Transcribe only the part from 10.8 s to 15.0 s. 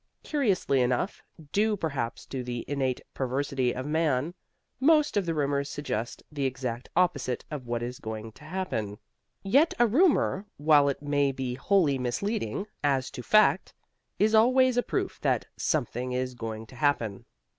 it may be wholly misleading as to fact, is always a